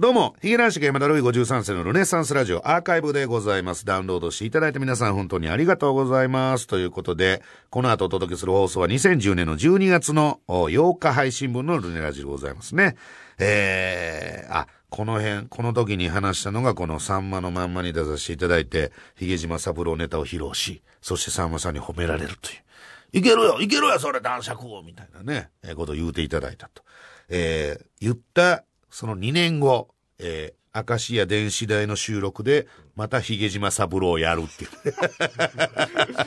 [0.00, 3.84] どうも、ヒゲ男子が山田ルイ53世のルネサンスラジオアーカイブでございます。
[3.84, 6.66] ダウンロードしていただいて皆さん本当にありがとうございます。
[6.66, 12.96] ということで、この後お届けする放送は2010年の12月の8日配信分のルネラジでございますね。
[13.38, 23.18] えー、あ、この辺、この時に話したのがこのさんまのまんまに出させていただいて、ヒゲ島三郎ネタを披露し、そしてさんまさんに褒められるという。
[23.18, 26.82] いけるよいけるよそれ男爵をみたいなね、えーことを言うていただいたと。
[27.28, 29.88] えー、言った、その2年後、
[30.18, 34.70] えー、明石家電子台の収録で、またヒゲ島三郎をやるっていう。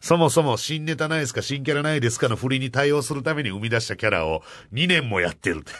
[0.00, 1.42] そもそも新ネタないですか？
[1.42, 5.72] 新キャラないですかの振りに対応するために生み出したキャラを2年もやってるって。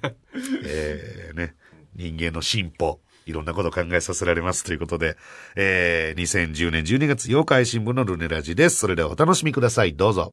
[0.64, 1.54] えー、ね、
[1.94, 3.00] 人間の進歩。
[3.26, 5.16] いろんなことを考えさせられますということで、
[5.56, 8.76] えー、2010年12月8日配信分のルネラジです。
[8.76, 9.94] それではお楽しみください。
[9.94, 10.30] どうぞ。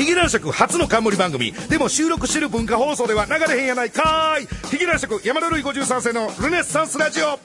[0.00, 1.52] ヒゲ男爵初の冠番組。
[1.68, 4.46] でも収録してる文化放送では流れへんやないかーい。
[4.70, 7.38] ヒゲ男爵山田るい53世のルネッサンスラジオ。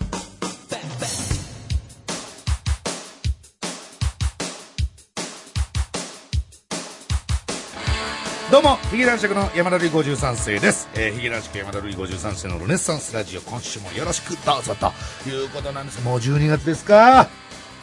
[8.49, 10.87] どうも、ヒゲ男爵の山田るい53世です。
[10.93, 16.01] えー、ヒゲ男爵山田るい53世のルネッサンスラジオ、今週もよろしくどうぞということなんです。
[16.05, 17.27] もう12月ですか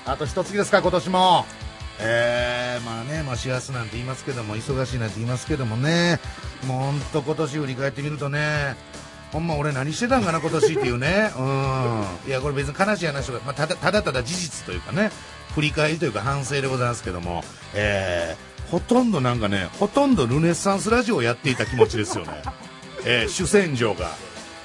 [0.06, 1.44] あと一月ですか、今年も。
[2.00, 6.20] えー、まあね、まあ幸せなんて言いますけども、忙しいなんて言いますけどもね、
[6.66, 8.76] もうほんと今年振り返ってみるとね、
[9.32, 12.28] ほんま俺何してたんかな今年っていうね、うん。
[12.28, 15.10] いや、これ別に悲しい話とか、まあただただただ事実というかね、
[15.54, 17.42] 振り返りというか反省でございますけども、
[17.74, 22.42] えー、ほとんどなんかね、ほとんどルネッサンスラジオをやっていた気持ちですよね。
[23.04, 24.10] えー、主戦場が。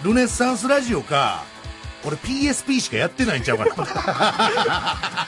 [0.03, 1.43] ルネッサンスラジオか、
[2.05, 5.27] 俺 PSP しかやってないんちゃうかな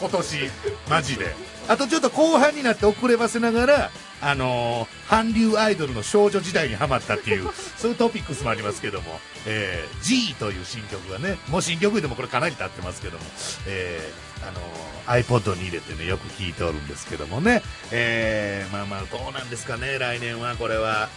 [0.00, 0.50] 今年
[0.90, 1.34] マジで
[1.68, 13.24] あとちょっと後半になって遅ればせながらあのー韓流アイドルの少女時代にハマったっていう そういうトピックスもありますけども、えー、G という新曲がねもう新曲でもこれかなり経ってますけども、
[13.66, 21.08] えーあのー iPod に入れてねよく聴いておるんですけどもね、えーまあまあどうなんですかね来年はこれは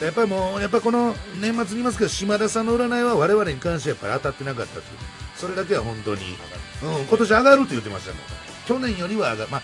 [0.00, 4.84] やっぱりもう、やっぱりこの年末に言いますけど、島田さんの占いは我々に関してやっぱり当たってなかったという。
[5.36, 6.36] それだけは本当に、
[6.82, 8.20] うん、今年上がるって言ってましたもん。
[8.66, 9.62] 去年よりは上が、まあ、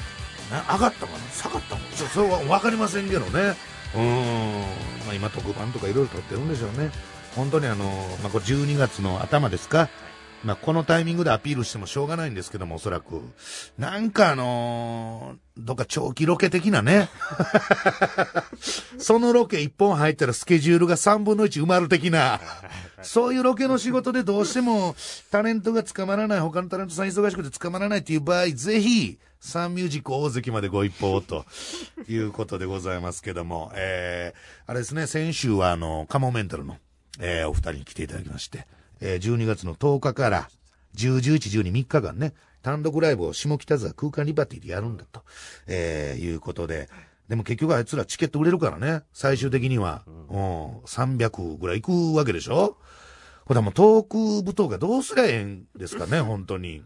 [0.51, 1.19] な上がったかな？
[1.33, 1.85] 下がったもん。
[1.97, 3.55] ちょそれは分かりませんけどね。
[3.95, 4.61] うん、
[5.07, 6.91] まあ今特番とかいろいろ撮ってるんでしょうね。
[7.37, 7.85] 本当にあの、
[8.23, 9.89] まあこれ12月の頭ですか？
[10.45, 13.23] まあこのタイミングでアピールしてもしょうがないんですけども、おそらく。
[13.79, 17.09] なんかあのーどっか長期ロケ的なね。
[18.99, 22.41] そのロケ1本入ったらスケジュールが3分の1埋まる的な、
[23.03, 24.97] そういうロケの仕事でどうしても
[25.31, 31.45] タレントが捕まらない、他のタレントさん忙しくて捕まらないっていう場合、ぜひ、サンミュージック大関までご一報と
[32.09, 36.79] いうことでございますけども、 えー、あれですね、先週はあの、カモメンタルの、
[37.21, 38.67] えー、お二人に来ていただきまして、
[39.01, 40.49] えー、12月の10日から
[40.97, 42.33] 10、11、12、3日間ね、
[42.63, 45.23] 単独ライブを下北沢空間リバティでやるんだと、
[45.67, 46.89] えー、いうことで、
[47.29, 52.79] でも結局あいつらチケット売れるからね、最終的には、うん、300ぐらい行くわけでしょ？
[53.45, 56.83] ほらもうトーク舞踏がどうすりゃええんですかね、 本当に。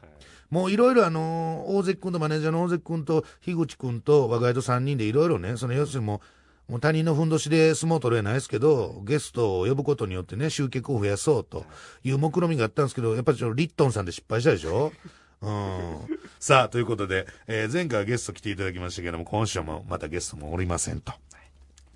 [0.50, 6.22] もういろいろあのー大関君とマネージャーの大関君と樋口君と若井と3人でいろいろね、その要するにも
[6.68, 11.64] う、もう他人のふんどしで相撲取れないですけど、ゲストを呼ぶことによってね、集客を増やそうと
[12.04, 14.92] いう目論みがあったんですけど、やっぱりちょっとリットンさんで失敗したでしょ？
[15.40, 15.96] うん。
[16.40, 21.12] さあ、ということで、えー前回はゲスト来ていただきましたけども、今週もまたゲストもおりませんと。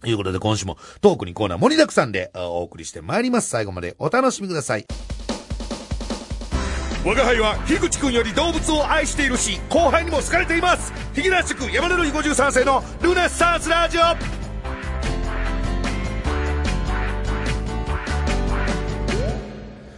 [0.00, 3.50] ということで、今週もトークにコーナー盛りだくさんでお送りしてまいります。
[3.50, 4.86] 最後までお楽しみください。
[7.04, 14.02] 我が輩は樋口くんより動物を愛しているし後輩にも好かれていますヒゲ男爵山田るい53世のルネッサンスラジオ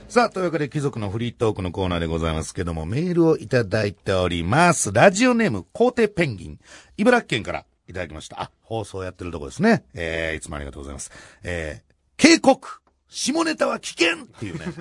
[0.08, 4.92] さあ、というわけで貴族のフリートークのコーナーでございますけども、メールをいただいております。
[4.92, 6.60] ラジオネーム、皇帝ペンギン。
[6.96, 8.40] 茨城県からいただきました。
[8.40, 9.82] あ、放送やってるとこですね。
[9.92, 11.10] えー、いつもありがとうございます。
[11.42, 12.83] えー、警告
[13.14, 14.64] 下ネタは危険っていうね。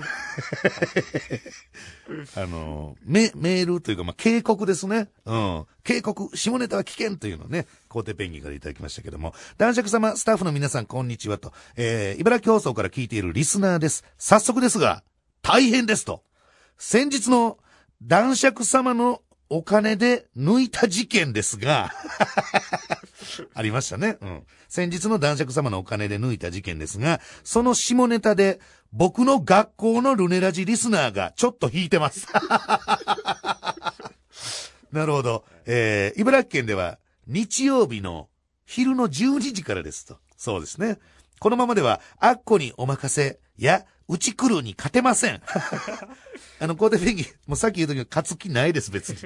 [2.35, 5.09] あの、メ、メールというか、まあ、警告ですね。
[5.25, 5.65] うん。
[5.83, 14.03] 警告、下ネタは危険というのをね、皇帝ペンギンからいただきましたけども、男爵様、スタッフの皆さん、こんにちはと、えー、茨城放送から聞いているリスナーです。
[14.17, 15.03] 早速ですが、
[15.43, 16.23] 大変ですと。
[16.79, 17.59] 先日の
[18.01, 19.21] 男爵様の
[19.55, 21.91] お金で抜いた事件ですが、
[23.53, 24.17] ありましたね。
[24.19, 24.43] うん。
[24.67, 28.59] 先日の男爵様のお金で抜いた事件ですが、その下ネタで
[28.91, 32.25] 僕の学校のルネラジリスナーがちょっと引いてます。
[34.91, 35.45] なるほど。
[35.67, 36.97] えー、茨城県では
[37.27, 38.29] 日曜日の
[38.65, 40.17] 昼の12時からですと。
[40.35, 40.97] そうですね。
[41.37, 45.41] このままでは、アッコにお任せや、うち来るに勝てません。
[46.59, 49.17] あの、コーテペンギン、もうさっき言うときは勝つ気ないです、別に。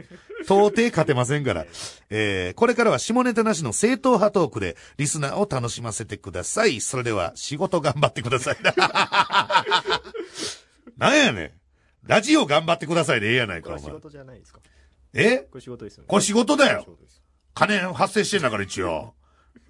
[0.43, 1.65] 到底勝てませんから。
[2.09, 6.79] えー、これからは下ネタなしの正統派トークで、リスナーを楽しませてください。
[6.81, 8.57] それでは、仕事頑張ってください。
[10.97, 11.51] なんやねん。
[12.07, 13.81] ラジオ頑張ってくださいでええやないか、お前。
[13.81, 14.61] これ仕事じゃないですか。
[15.13, 15.37] え？
[15.39, 16.07] これ仕事ですよね。
[16.07, 16.85] これ仕事だよ
[17.53, 19.13] 金発生してんだから一応。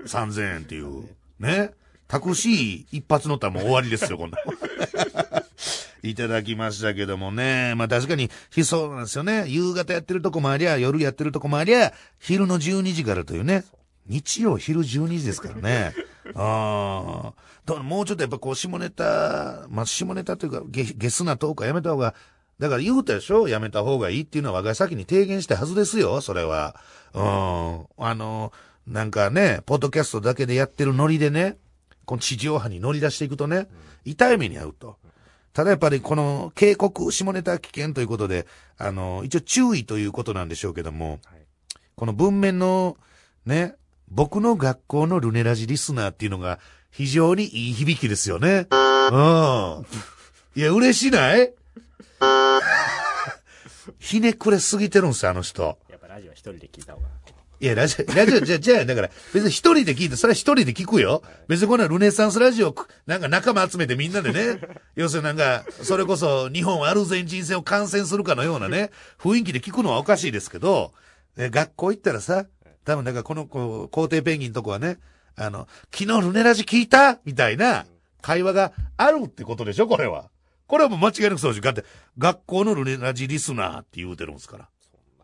[0.05, 1.05] 3000円っていう。
[1.39, 1.71] ね？
[2.07, 4.37] タクシー一発乗ったらもう終わりですよ、こんな。
[6.03, 7.73] いただきましたけどもね。
[7.75, 9.45] まあ確かに、ひそうなんですよね。
[9.47, 13.65] 夕方やってるとこもありゃ、夜やってるとこもありゃ、昼の12時からというね。
[14.05, 15.93] 日曜昼12時ですからね。
[16.35, 17.33] ああ。
[17.65, 22.15] ともうちょっとやっぱこう、下ネタ、まあ下ネタというか、ゲゲスなトークはやめた方が、
[22.59, 23.47] だから言うたでしょ？
[23.49, 26.75] やめた方がいいっていうのは我が先に提言したはずですよ、それは。
[27.13, 27.23] うん。
[27.97, 28.53] あの、
[28.87, 31.57] なんかね、ポッドキャストだけでやってるノリでね、
[32.07, 33.67] この地上波に乗り出していくとね、
[34.05, 34.97] 痛い目に遭うと。
[35.53, 41.37] ただやっぱりこの警告、下ネタ危険ということで、あの、一応注意ということなんでしょうけども、はい
[41.95, 42.95] この文面の
[43.47, 43.73] ね、
[44.07, 46.59] 僕の学校のルネラジリスナーっていうのが
[46.91, 48.67] 非常にいい響きですよね。
[48.69, 49.85] うん。
[50.55, 51.53] いや、嬉しない？
[53.99, 55.77] ひねくれすぎてるんですよ、あの人。
[55.89, 57.07] やっぱラジオは一人で聞いた方が。
[57.59, 61.23] いや、ラジオ、 ラジオ、じゃ、じゃあ、だから、別に一人で聞いて、それは一人で聞くよ。
[61.47, 62.75] 別にこんなルネサンスラジオ、
[63.07, 64.59] なんか仲間集めてみんなでね、
[64.95, 70.93] 要するになんか、それこそ日本アルゼンチン戦を観戦するかのようなね、雰囲気で聞くのはおかしいですけど、
[71.37, 72.45] え学校行ったらさ、
[72.85, 74.99] 多分だからこの、こう、皇帝ペンギンのとこはね、
[75.35, 77.19] あの、昨日ルネラジ聞いた？
[77.25, 77.85] みたいな
[78.21, 80.29] 会話があるってことでしょ、これは。
[80.67, 81.61] これはもう間違いなくそうでしょ。
[81.63, 81.85] だって、
[82.17, 84.69] 学校のルネラジリスナーって言うてるんですから。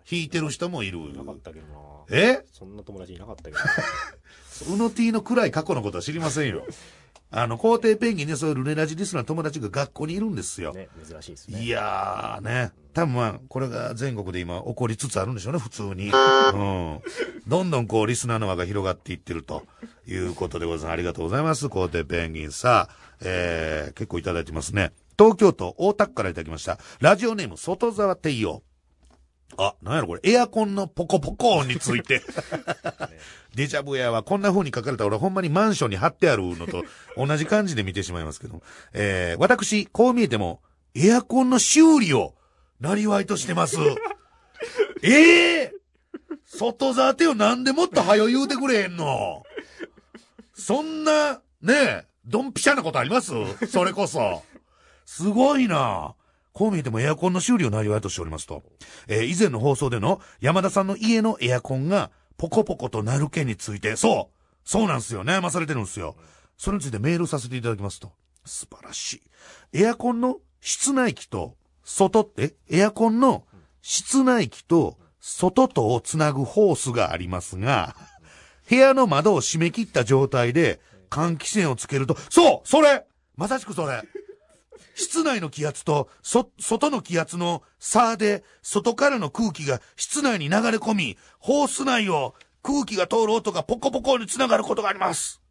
[0.09, 0.99] 弾いてる人もいる。
[1.13, 1.73] なかったけどな
[2.11, 2.43] え？
[2.51, 3.57] そんな友達いなかったけど。
[4.73, 6.65] うの T の暗い過去のことは知りませんよ。
[7.35, 10.71] あの、皇帝ペンギンでそういうルネラジリスナーの友達が学校にいるんですよ。
[10.71, 11.63] ね、珍しいですね。
[11.63, 12.71] いやーね。
[12.93, 16.11] 多分まあ、これが全国で今起こりつつあるんでしょうね、普通に。
[16.53, 17.01] うん。
[17.47, 19.63] どんどんこう、リスナーの輪が広がっていってると
[20.05, 20.93] いうことでございます。
[20.93, 24.93] ありがとうございます、皇帝ペンギンさあ、えー、結構いただいてますね。
[25.17, 26.77] 東京都大田区からいただきました。
[26.99, 28.61] ラジオネーム、外沢帝陽。
[29.57, 32.21] あ、なんやろこれ、エアコンのポコポコ音について。
[33.55, 36.83] デジャブやはこんな風に書かれた俺ほんまにマンションに貼ってあるのと
[37.15, 38.61] 同じ感じで見てしまいますけど。
[38.93, 40.61] えー、私、こう見えても、
[40.95, 42.35] エアコンの修理を、
[42.79, 43.77] なりわいとしてます。
[45.01, 45.73] ええ
[46.45, 49.43] 外ざてよ、なんでもっと早言うてくれへんの
[50.53, 53.31] そんな、ねえ、ドンピシャなことあります？
[53.67, 54.43] それこそ。
[55.05, 56.15] すごいな
[56.53, 58.63] こう見えてもエアコンの修理をなりわいとしておりますと。
[59.07, 65.23] えー以前の放送での山田さんの家のエアコンがポコポコとなる件について、そうそうなんですよ。
[65.23, 66.15] 悩まされてるんですよ。
[66.57, 68.11] それについてメールさせていただきますと。
[68.45, 69.13] 素晴らし
[69.73, 69.81] い。
[69.81, 73.45] エアコンの室内機と外って、エアコンの
[73.81, 77.95] 室内機と外とをつなぐホースがありますが、
[78.69, 80.79] 部屋の窓を閉め切った状態で
[81.09, 83.05] 換気扇をつけると、そうそれ
[83.35, 84.03] まさしくそれ
[84.93, 95.41] 室内の気圧と、そ、外の気圧の差で、外からの空気が室内に流れ込み、ホース内を空気が通る音がポコポコにつながることがあります。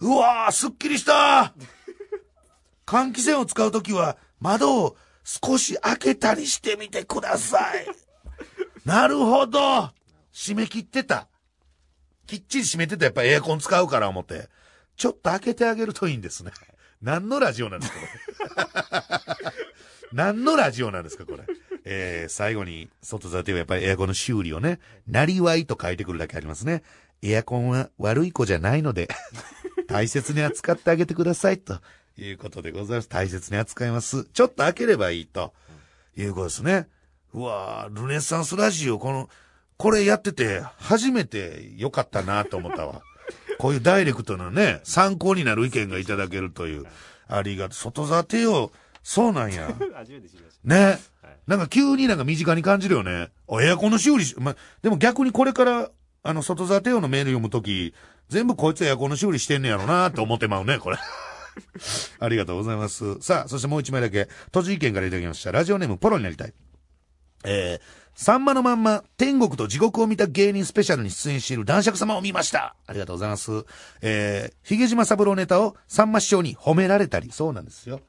[0.00, 1.52] うわー、すっきりした
[2.86, 7.86] 換気扇を使うときは、窓を少し開けたりしてみてください。
[8.84, 9.90] なるほど
[10.32, 11.28] 締め切ってた。
[12.26, 14.48] きっちり閉めてたやっぱエアコン使うから思って。
[14.96, 16.52] ちょっと開けてあげるといいんですね。
[17.02, 17.98] 何のラジオなんですか、
[20.12, 21.44] 何のラジオなんですか、これ？
[21.84, 26.82] えー、最後に、外座てはやっぱりエアコンの修理をね、なりわいと書いてくるだけありますね。
[27.22, 29.08] エアコンは悪い子じゃないので、
[29.88, 31.80] 大切に扱ってあげてください、と
[32.16, 33.08] いうことでございます。
[33.08, 34.24] 大切に扱います。
[34.24, 35.54] ちょっと開ければいい、と
[36.16, 36.88] いうことですね。
[37.34, 39.28] うわールネサンスラジオ、この、
[39.76, 43.02] これやってて、初めて良かったなと思ったわ。
[43.58, 46.84] こういうダイレクトなね、参考になる意見がいただけるという。
[47.28, 47.74] ありがとう。
[47.74, 48.72] 外座てよ。
[49.02, 49.68] そうなんや。
[49.94, 50.76] 初めて知りましね。
[50.76, 50.98] はい
[51.46, 53.30] なんか急になんか身近に感じるよね。
[53.50, 55.90] あエアコンの修理し、ま、でも逆にこれから、
[56.22, 57.94] あの、外座てよのメール読むとき、
[58.28, 60.98] 全部こいつエアコンの修理してんねやろなって思ってまうね、これ。
[62.20, 63.18] ありがとうございます。
[63.22, 65.50] さあ、そしてもう一枚だけ、栃木県からいただきました。
[65.50, 66.52] ラジオネームポロになりたい。
[67.44, 67.80] えー、
[68.18, 72.74] さんまのまんま、天国と地獄を見た芸人スペシャルに出演している男爵様を見ました。
[72.84, 73.64] ありがとうございます。
[74.02, 78.00] えー、ヒゲ島三郎ネタをさんま師匠に褒められたり、そうなんですよ。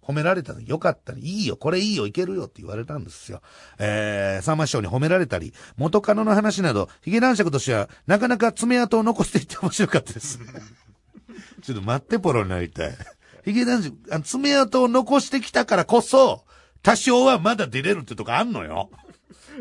[0.00, 3.42] 褒められたのよかったり、いいよ、これいいよ、いけるよって言われたんですよ。
[3.80, 10.38] えー、さんま師匠に褒められたり、元カノの話など、ヒゲ男爵としては、なかなか爪痕を残していって面白かったです。
[11.62, 12.96] ちょっと待って、ポロになりたい。
[13.44, 16.44] ヒゲ男児、あ爪痕を残してきたからこそ、
[16.80, 18.88] 多少はまだ出れるってとこあんのよ。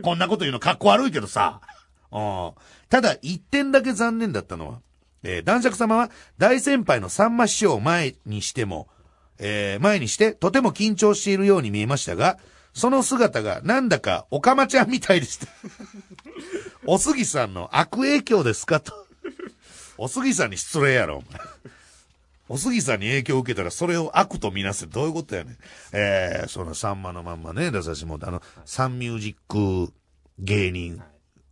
[0.01, 1.61] こんなこと言うのかっこ悪いけどさ。
[2.11, 2.51] うん
[2.89, 4.81] ただ、一点だけ残念だったのは、
[5.23, 8.87] えー男爵様は大先輩のさんま師匠を前にしても、
[9.39, 12.37] えー前にしてとても緊張しているように見えましたが、
[12.73, 15.47] その姿がなんだかおかまちゃんみたいでした。
[16.85, 18.93] おすぎさんの悪影響ですかと。
[19.97, 21.41] おすぎさんに失礼やろ、お前。
[22.49, 25.57] おすぎさんに影響を受けたらそれを悪とみなすどういうことやねん。
[25.93, 29.93] えー、そのさんまのまんまね、出させてもらあの、サンミュージック
[30.39, 31.01] 芸人、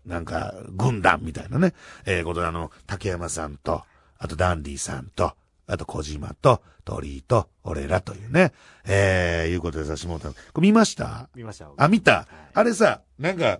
[0.06, 1.74] なんか、軍団みたいなね、
[2.06, 3.84] えー、ことであの、竹山さんと、
[4.18, 5.34] あとダンディさんと、
[5.68, 8.54] あと小島と、鳥居と、俺らというね、
[8.86, 10.40] えー、いうことでさせてもらった。
[10.54, 11.28] これ見ました？
[11.36, 11.68] 見ました。
[11.76, 13.60] あ、見た、はいあれさ、なんか、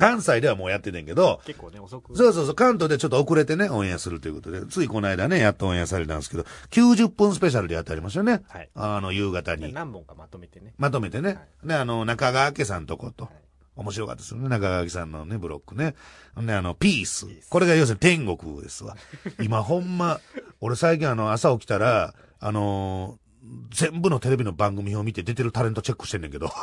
[0.00, 2.16] 関西ではもうやっててんけど、結構ね、遅く。
[2.16, 8.42] そうそうそう、関東でちょっと遅れてね、オンエアするということで、ついこの間ね、やっとオンエアされたんですけど、90分スペシャルでやってありましたよね。
[8.48, 8.68] はい。
[8.74, 9.72] あの、夕方に。
[9.72, 10.74] 何本かまとめてね。
[10.78, 11.38] まとめてね。
[11.64, 13.24] で、あの、中川家さんとこと。
[13.24, 13.34] はい
[13.76, 14.48] 面白かったですよね。
[14.48, 15.94] 中川家さんのね、ブロックね。
[16.34, 17.42] ほんで、あの、ピースピー。
[17.42, 18.96] スこれが要するに天国ですわ。
[19.40, 20.20] 今ほんま、
[20.60, 23.29] 俺最近あの、朝起きたら、あのー
[23.70, 26.50] 全部のテレビの番組を見て出てるタレントチェックしてんねんけど。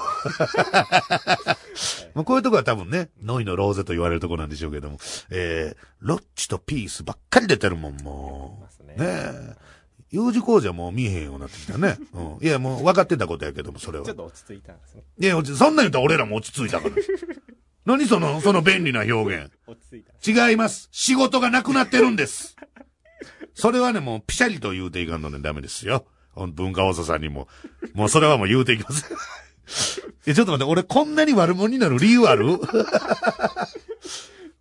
[2.13, 4.97] まあこういうとこは多分ね、ノイのローゼと言われるとこなんでしょうけども。
[5.29, 8.87] えー、ロッチとピースばっかり出てるもん、もう。
[8.87, 9.55] ねねえ。
[10.11, 11.97] U 字工事はもう見えへんようになってきたね。
[12.13, 12.45] うん。
[12.45, 14.13] いや、もう分かってたことやけども、それはちょ。
[14.13, 15.03] っと落ち着いたんですね。
[15.19, 16.95] いや、落ちそんなん言ったら俺らも落ち着いたから。
[17.85, 19.51] 何その、その便利な表現。
[19.65, 20.49] 落ち着いた。
[20.49, 20.89] 違います。
[20.91, 22.55] 仕事がなくなってるんです。
[23.53, 26.05] それはね、もう、ピシャリと言うていかんのでダメですよ。
[26.45, 27.47] 文化放送さんにも。
[27.93, 29.11] もうそれはもう言うていきます。
[30.25, 32.59] え、ちょっと待って、俺こんなに悪者になる理由ある？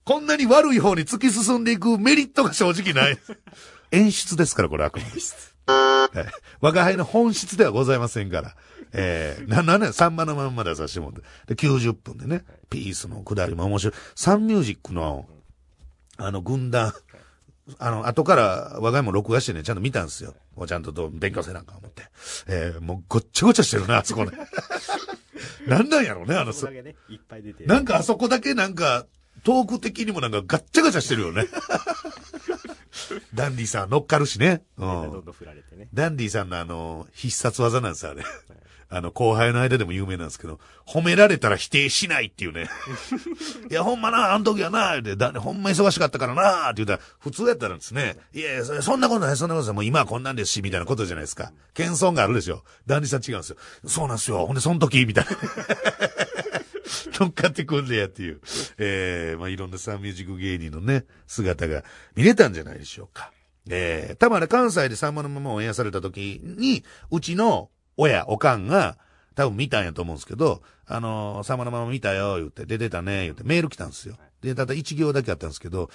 [0.04, 3.18] こんなに悪い方に突き進んでいくメリットが正直ない。
[3.90, 5.10] 演出ですから、これあくまで。
[5.66, 6.18] はい
[6.60, 8.54] 我が輩の本質ではございませんから。
[8.92, 11.54] えー、な、なんね、サンマのまんまでさせてもらって。
[11.54, 13.94] で、90分でね、ピースのくだりも面白い。
[14.14, 15.26] サンミュージックの、
[16.18, 16.92] あの、軍団、
[17.78, 20.34] あの、後から我が家も録画してね、ちゃんと見たんですよ。
[20.54, 22.04] もうちゃんとどう勉強せなあかん思って。
[22.46, 24.32] えー、もうごっちゃごちゃしてるな、あそこね。
[25.66, 27.64] なんなんやろうね、あの、そそこだけね、いっぱい出て。
[27.64, 29.06] なんかあそこだけなんか、
[29.42, 31.46] トーク的にもなんかガッチャガチャしてるよね。
[33.34, 34.62] ダンディさん乗っかるしね。
[34.78, 35.10] うどんん。
[35.24, 35.88] どん振られてね。
[35.92, 38.24] ダンディさんのあの、必殺技なんですよ、あれ。
[38.88, 42.68] あの、後輩の間でも有名なんですけど、褒められたら否定しないっていうね。
[43.70, 51.52] いや、ほんまな、あの時はな、で、だほんま忙しかったからな、って言ったら、普通やったらですね、いやいや、そそんなことない、そんなことない、もう今はこんなんですし、みたいなことじゃないですか。
[51.74, 52.62] 謙遜があるでしょ。
[52.86, 53.56] ダンディさん違うんですよ。
[53.86, 54.46] そうなんですよ。
[54.46, 55.30] ほんで、その時、みたいな。
[57.18, 58.40] 乗っかってくんねやっていう。
[58.78, 61.82] えー、まあ、いろんなサンミュージック芸人のね、姿が
[62.14, 63.32] 見れたんじゃないでしょうか。
[63.68, 68.98] えー、多分あれ関西でさんまのままオンエアされた時に、うちの親、おかんが、
[69.34, 74.16] 多分見たんやと思うんですけど、あのー、さんまのまま見たよ、言って、で、出たね、言って、メール来たんですよ。
[74.40, 75.90] で、ただ一行だけあったんですけど、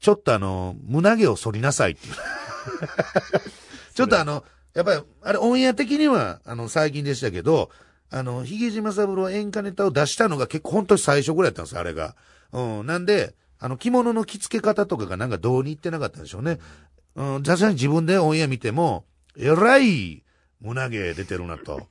[0.00, 2.14] ちょっとあのー、胸毛を反りなさいっていう。
[3.94, 4.44] ちょっとあの、
[4.74, 7.70] やっぱり、あれ、オンエア的には、あの、最近でしたけど、
[8.10, 12.16] あの、ヒゲ島三郎演歌ネタを出したのが結構本当に最初ぐらいだったんですよ、あれが。
[12.52, 12.86] うん。
[12.86, 16.58] なんで、あの、着物の着付け方とかがなんかどうにいってなかったんでしょうね。
[17.16, 19.04] うん、確かに自分でオンエア見ても、
[19.36, 20.23] えらい
[20.60, 21.86] 胸毛出てるなと。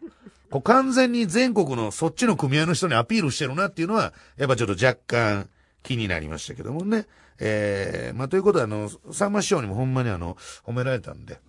[0.49, 5.49] こう完全に全国のそっちの組合の人にアピールしてるなっていうのは、やっぱちょっと若干
[5.81, 7.07] 気になりましたけどもね。
[7.39, 11.39] えー、まあということであの、さんま師匠にもほんまにあの、褒められたんで、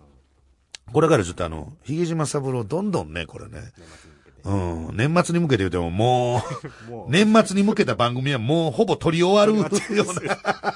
[0.91, 3.71] これからちょっとあの、ヒゲ島三郎どんどんね、これね。
[4.43, 6.43] うん、年末に向けて言うてもも
[7.07, 9.55] う、 年末に向けた番組はもうほぼ取り終わる
[9.95, 10.75] ような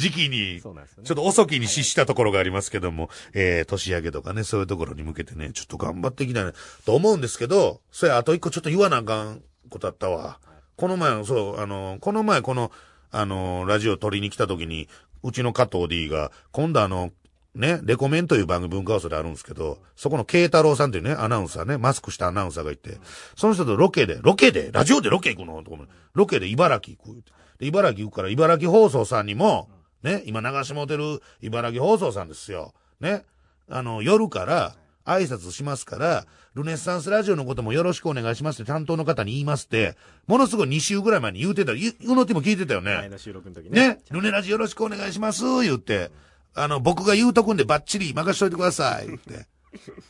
[0.00, 0.60] 時期に。
[0.60, 6.52] ちょっと遅きに失したところがありますけども、えー、年明けとかね、そういうところに向けてね、ちょっと頑張っていきたいな
[6.84, 10.40] と思うんですけど、それあと一個ちょっと言わなあかんことあったわ。
[10.76, 12.72] この前、そう、あの、この前この、
[13.10, 14.88] あの、ラジオ撮りに来た時に、
[15.22, 17.12] うちの加藤 D が、今度あの、
[17.54, 22.98] ね、レコメンという番組文化放送であるんですけど、そこの慶太郎さんというね、アナウンサーね、マスクしたアナウンサーがいて、
[23.36, 25.62] その人とロケで、ロケで、ラジオでロケ行くの？
[25.64, 25.76] とか
[26.14, 27.24] ロケで茨城行く。
[27.58, 29.68] で、茨城行くから、茨城放送さんにも、
[30.02, 32.74] ね、今流してもうてる茨城放送さんですよ。
[33.00, 33.24] ね。
[33.68, 41.72] あの、夜から挨拶しますから、ルネッサンスラジオのこともよろしくお願いしますって担当の方に言いますって、ものすごい2週ぐらい前に言うてた。
[41.72, 42.94] ゆうのっても聞いてたよね。
[42.96, 43.88] 前の収録の時ね。
[43.88, 46.10] ね、ルネラジよろしくお願いします、言って、
[46.54, 49.46] あの、僕が言うとくんでバッチリ任しといてください、言って。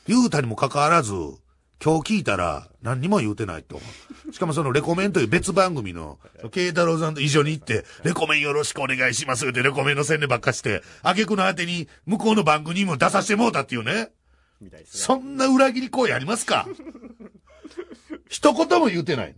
[0.07, 1.13] 言うたにもかかわらず、
[1.83, 3.81] 今日聞いたら何にも言うてないと。
[4.33, 6.19] しかもそのレコメンという別番組の、
[6.51, 14.11] 慶太郎さんと一緒に行って、レコメンよろしくお願いします、言ってレコメンの宣伝ばっかして、挙句の果てに向こうの番組にも出させてもうたっていうね。
[14.61, 15.01] みたいですね。
[15.01, 16.69] そんな裏切り行為ありますか？
[18.29, 19.35] 一言も言うてない。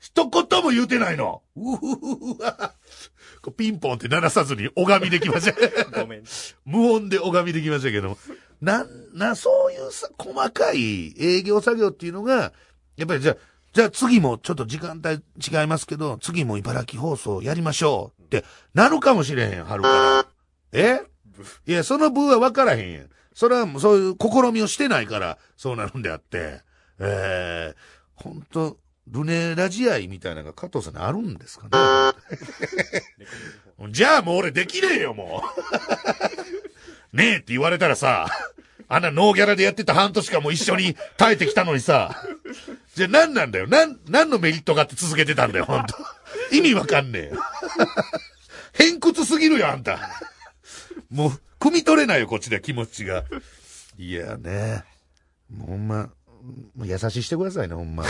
[0.00, 1.42] 一言も言うてないの。
[1.56, 2.74] うふふふわ。
[3.56, 6.00] ピンポンって鳴らさずに拝みできました。
[6.00, 6.24] ごめん。
[6.64, 8.16] 無音で拝みできましたけど、
[8.60, 12.52] なん、な、そういうさ、細かい営業作業っていうのが、
[12.96, 13.36] やっぱりじゃあ、
[13.72, 15.22] じゃあ次もちょっと時間帯
[15.60, 20.26] 違いますけど、次も茨城放送やりましょうってなるかもしれへん、春から。
[20.72, 21.00] え？
[21.66, 23.10] いや、その部は分からへんやん。
[23.34, 26.62] それはもうそういう試みをしてないから、そうなるんであって。
[26.98, 27.76] ええ
[28.14, 31.76] 本当ルネラジアイみたいなのが加藤さんにあるんですかね？
[33.92, 36.55] じゃあもう俺できねえよ、もう。
[37.12, 38.28] ねえって言われたらさ、
[38.88, 42.22] あんなノーギャラでやってた半年間も一緒に耐えてきたのにさ、
[42.94, 43.66] じゃあ何なんだよ。
[43.66, 47.42] なん、何のメリットがあって続けてたんだよ、本当意味わかんねえよ。
[48.72, 49.98] 偏屈すぎるよ、あんた。
[51.10, 53.24] もう、汲み取れないよ、こっちで気持ちが。
[53.98, 54.84] いやね。
[55.66, 56.10] ほんま、
[56.82, 58.04] 優しいしてくださいね、ほんま。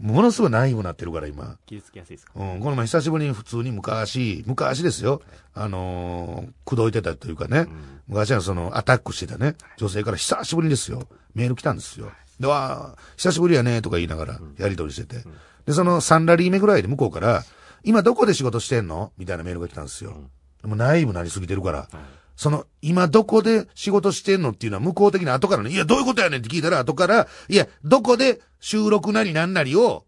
[0.00, 1.56] ものすごいナイーブになってるから、今。
[1.66, 2.32] 傷つきやすいですか？
[2.36, 5.22] うん、この前久しぶりに普通に昔、昔ですよ。
[5.54, 7.66] あのー、口説いてたというかね、
[8.08, 11.06] 昔はそのアタックしてたね、女性から久しぶりですよ。
[11.34, 12.10] メール来たんですよ。
[12.40, 15.24] で、わあ、久しぶりやね、とか言いながらやりとりしてて。
[15.66, 17.44] で、その3ラリー目ぐらいで向こうから、
[17.84, 19.12] 今どこで仕事してんの？
[19.16, 20.16] みたいなメールが来たんですよ。
[20.62, 21.88] でもナイーブなりすぎてるから、
[22.36, 30.04] その、今どこで仕事してんのっていうのは向こう的に後からね、いや、どういうことやねんって聞いたら後から、いや、どこで収録なりなんなりを、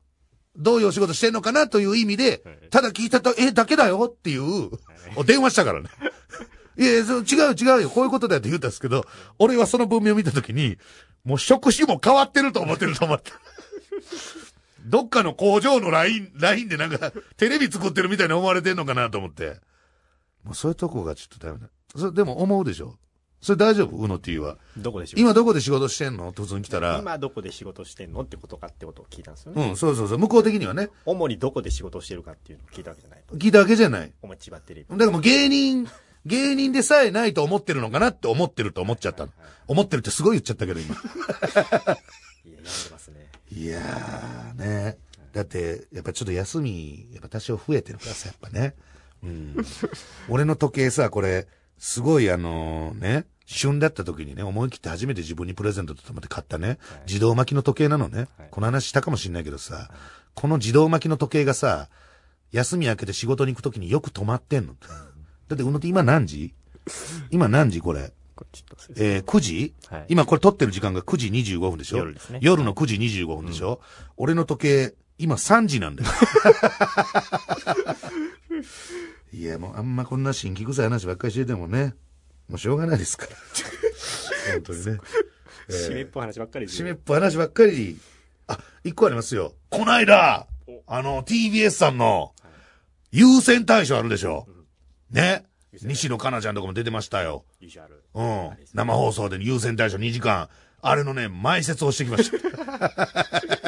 [0.57, 4.71] どういうお仕事してんのかなという意味で、ただ聞いたと、え、だけだよっていう、
[5.15, 5.89] お電話したからね。
[6.79, 9.07] いやそう違う違うよ、こういうことだよって言ったんですけど、
[9.39, 10.77] 俺はその文面を見たときに、
[11.25, 13.33] もう職種も変わってると思ってると思って。
[14.85, 19.59] どっかの工場のライン、ラインでなんか、テレビ作ってるみたいに思われてんのかなと思って。
[20.45, 21.67] もうそういうとこがちょっとダメだ。
[21.97, 22.97] それでも思うでしょ？
[23.41, 23.97] それ大丈夫？
[23.97, 24.57] うの T は。
[24.77, 25.21] どこで仕事？
[25.21, 26.31] 今どこで仕事してんの？
[26.31, 26.99] って普通に来たら。
[26.99, 29.69] 今どこで仕事してんのってことかってことを聞いたんですよね。
[29.71, 30.19] うん、そうそうそう。
[30.19, 30.89] 向こう的にはね。
[31.05, 33.37] 主にどこで仕事してるかっていうのを聞いたわけじゃないと。
[33.37, 34.13] 聞いたわけじゃない。
[34.23, 34.87] お前千葉テレビ。
[34.91, 35.87] だからもう芸人、
[36.25, 39.33] 芸人でさえないと思ってるのかなって思ってると思っちゃったの。
[39.69, 40.95] 思ってるってすごい言っちゃったけど今。
[40.97, 41.03] いや、
[42.45, 43.31] 病んでますね。
[43.53, 44.99] いやーね。
[45.33, 48.75] だって、やっぱちょっと休み、やっぱ多少増えてるからさ、やっぱね。
[49.23, 49.57] うん。
[50.29, 51.47] 俺の時計さ、これ、
[51.79, 58.29] すごいあのね、旬だった時にね、思い切って初めて自分にプレゼントと思って買ったね、自動巻きの時計なのね。
[58.39, 58.49] はい。
[58.51, 59.91] この話したかもしんないけどさ、
[60.35, 61.89] この自動巻きの時計がさ、
[62.53, 64.75] 休み明けて仕事に行く時によく止まってんの。
[65.49, 66.55] だって、うのって今何時？
[67.31, 68.13] 今何時これ？
[68.97, 70.07] えー、9時、はい。
[70.09, 71.99] 今これ撮ってる時間が9時25分でしょ？
[71.99, 72.39] 夜ですね。
[72.43, 73.81] 夜の9時25分でしょ、
[74.17, 76.11] 俺の時計、今3時なんだよ。
[79.37, 81.95] いや、もうあんまこんな新規臭い話ばっかりしててもね、
[82.49, 83.37] もうしょうがないですから。
[84.55, 85.01] 本当にね。
[85.69, 87.99] 締めっぽい話ばっかり締めっぽい話ばっかり。
[88.47, 89.55] あ、一個ありますよ。
[89.69, 92.33] こないだお、あの、TBS さんの、
[93.13, 94.49] 優先大賞あるでしょ。
[95.11, 95.45] ね。
[95.83, 97.45] 西野カナちゃんとかも出てましたよ。
[98.15, 98.51] うん。
[98.73, 100.49] 生放送で優先大賞2時間。
[100.81, 102.39] あれのね、前説をしてきました。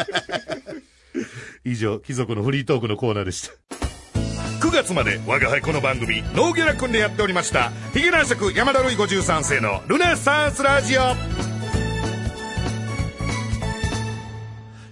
[1.66, 3.77] 以上、貴族のフリートークのコーナーでした。
[4.60, 11.00] 9月まで我が輩この番組、ノーギャラ君でやっておりました、ヒゲ男爵山田るい53世のルネサンスラジオ。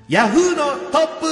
[0.09, 1.27] ヤフーのトップ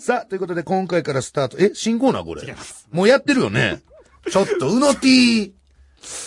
[0.00, 1.56] さあ、ということで今回からスタート。
[1.58, 2.54] え、新コーナーこれ？
[2.92, 3.82] もうやってるよね？
[4.30, 5.52] ちょっと、うの T。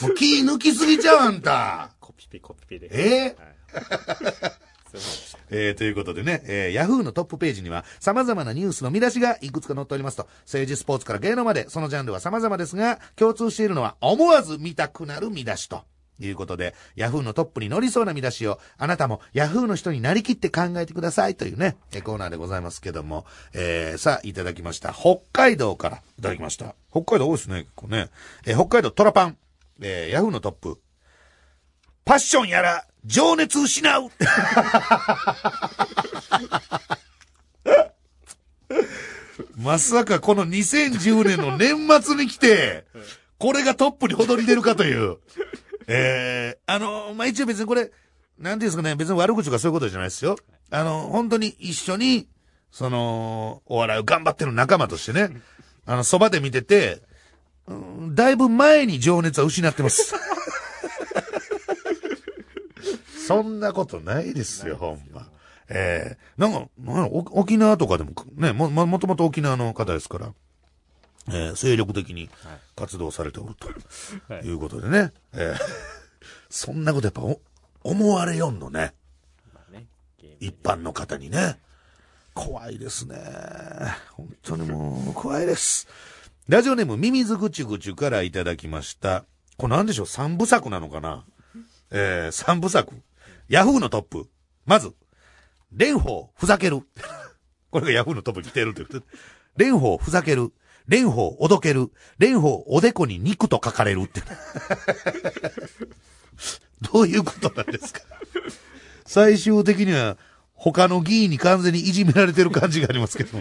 [0.02, 1.92] もう気抜きすぎちゃうあんた。
[2.02, 2.90] コピペコピペで。
[2.92, 3.36] え？
[3.74, 4.67] ーすい
[5.50, 15.84] えー、ということでね、えー、ヤフーのトップページには様々なニュースの見出しがいくつか載っておりますと、政治スポーツから芸能まで、そのジャンルは様々ですが、共通しているのは思わず見たくなる見出しと。
[16.20, 24.94] いうことで、ヤフーのトップに乗りそうな見出しを、あなたもヤフーの人になりきって考えてくださいというね、えーコーナーでございますけども、えー、さあ、いただきました。
[24.94, 26.76] 北海道からいただきました。
[26.90, 28.10] 北海道多いですね、結構ね。
[28.46, 29.38] えー、北海道トラパン、
[29.82, 30.80] えー、ヤフーのトップ。
[32.06, 34.10] パッションやら、情熱失う
[39.56, 42.86] まさかこの2010年の年末に来て、
[43.40, 45.18] これがトップに躍り出るかという。
[45.88, 47.92] えー、あの、まあ、一応別にこれ、
[48.38, 50.38] なんていうんですかね、別に悪口とかそういうことじゃないですよ。
[50.70, 52.28] あの、本当に一緒に、
[52.72, 55.30] その、お笑いを頑張ってる仲間としてね、
[55.86, 57.02] あの、そばで見てて、
[57.68, 60.14] うんだいぶ前に情熱は失ってます。
[63.28, 65.28] そんなことないですよ、ほんま。
[65.70, 70.34] ええなんか、なんやろお沖縄とかでも、ね、も、ももともと沖縄の方ですから、
[71.30, 72.30] えー精力的に
[72.76, 73.68] 活動されておると
[74.34, 75.12] はいいうことでね。
[75.34, 75.58] えー
[76.50, 77.42] そんなことやっぱお
[77.84, 78.94] 思われよんのね。
[79.54, 79.86] まあね、
[80.40, 81.60] 一般の方にね。
[82.34, 83.16] 怖いですね。
[84.14, 85.88] 本当にもう、怖いです。
[86.48, 89.26] ラジオネーム、ミミズぐちゅぐちゅからいただきました。
[89.58, 90.06] これなんでしょう？
[90.06, 91.26] 三部作なのかな？
[91.92, 92.94] えー、三部作。
[93.50, 94.28] ヤフーのトップ。
[94.66, 94.94] まず、
[95.72, 96.82] 蓮舫ふざける。
[97.72, 99.08] これがヤフーのトップに来てるって言って。
[99.58, 100.52] 蓮舫ふざける。
[100.90, 101.92] 蓮舫おどける。
[102.20, 104.22] 蓮舫おでこに肉と書かれるって。
[106.92, 108.02] どういうことなんですか？
[109.06, 110.18] 最終的には、
[110.54, 113.40] 他の議員に完全にいじめられてる感じがありますけど。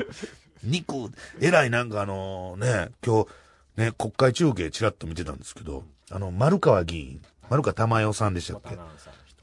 [0.63, 0.95] 肉、
[1.41, 3.29] えらいなんかあのね、今日、
[3.77, 8.77] ね、国会中継ちらっと見てたんですけど、あの、丸川議員、丸川珠代さんでしたっけ？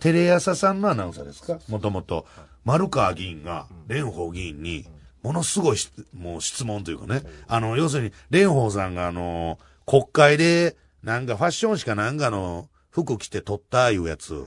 [0.03, 1.59] テレ朝さんのアナウンサーですか？
[1.69, 2.25] もともと。
[2.65, 4.85] 丸川議員が、蓮舫議員に、
[5.21, 14.45] ものすごいしもう質問というかね、あの、要するに、蓮舫さんがあの、国会で、なんかファッションしかなんかの服着て撮ったいうやつ、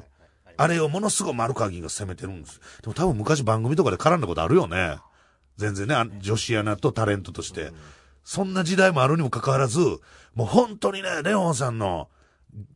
[0.58, 2.60] あれをものすごい丸川議員が責めてるんです。
[2.82, 4.98] でも多分昔番組とかで絡んだことあるよね。
[5.56, 7.72] 全然ね、あ女子アナとタレントとして。
[8.24, 9.78] そんな時代もあるにもかかわらず、
[10.34, 12.10] もう本当にね、レオンさんの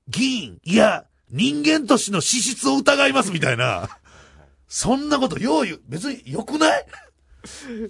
[0.09, 3.89] 議員、いや、人間としての資質を疑いますみたいな。
[4.69, 5.81] そんなことよう言う。
[5.89, 6.87] 別に良くない？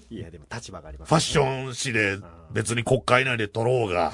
[0.09, 2.17] いや、でも立場があります、ファッション誌で
[2.51, 4.13] 別に国会内で撮ろうが。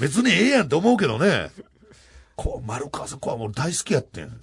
[0.00, 1.50] 別にええやんって思うけどね。
[2.36, 4.40] こう、丸川さん、こう、もう大好きやってん。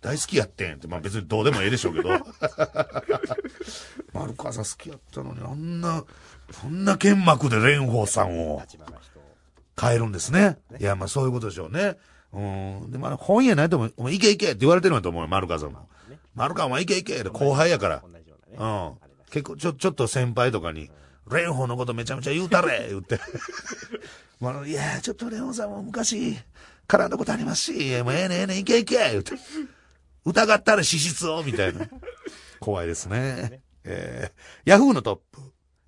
[0.00, 2.10] 大好きやってんって、まあ別にどうでもええでしょうけど。
[4.12, 6.04] 丸川さん好きやったのに、あんな、
[6.50, 8.62] そんな剣幕で蓮舫さんを。
[9.80, 10.58] 変えるんですね。
[10.80, 11.96] いや、まあそういうことでしょうね。
[12.32, 12.90] うん。
[12.90, 15.88] でもあの本屋ないとも、お前いけいけって言われてるんだと思うよ、丸川さんも。
[16.08, 16.18] ね。
[16.34, 18.02] 丸川お前いけいけって後輩やから。
[18.02, 18.92] 同じようなね。
[19.00, 20.90] うん結構、ちょ、ちょっと先輩とかに、
[21.26, 23.20] 蓮舫のことめちゃめちゃ言うたれ言って。
[24.40, 26.38] まあ、いや、ちょっと蓮舫さんも昔、
[26.88, 29.34] 絡んだことありますし、もうええねんええねけいけ言って。
[30.24, 31.86] 疑ったら資質をみたいな。
[32.60, 33.62] 怖いですね。
[33.84, 35.40] えー、ヤフーのトップ。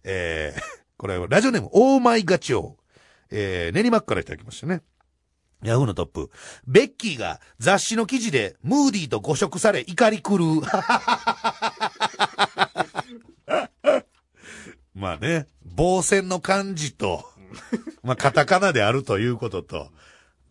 [0.05, 0.63] えー、
[0.97, 2.77] これはラジオネーム、オーマイガチョウ。
[3.31, 4.83] えー、練馬区からいただきましたね。
[5.63, 6.31] ヤフーのトップ。
[6.67, 10.63] ベッキーが雑誌の記事でムーディーと誤植され怒り狂う。
[14.95, 17.25] まあね、防戦の漢字と、
[18.03, 19.91] まあカタカナであるということと、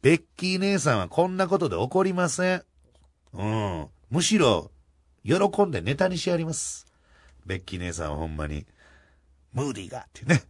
[0.01, 2.63] ベッキー姉さんはこんなことで怒りません。
[3.33, 3.87] うん。
[4.09, 4.71] むしろ、
[5.23, 6.87] 喜んでネタにしてやります。
[7.45, 8.65] ベッキー姉さんはほんまに、
[9.53, 10.43] ムーディーがっていうね。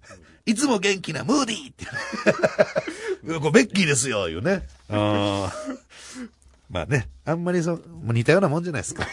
[0.49, 1.85] いつも元気なムーディーって
[3.27, 3.39] いうね。
[3.39, 4.67] これベッキーですよ、いうね。
[4.89, 9.07] まあね、あんまりそ似たようなもんじゃないですか。